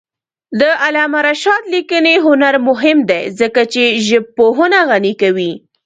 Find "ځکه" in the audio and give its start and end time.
3.39-3.61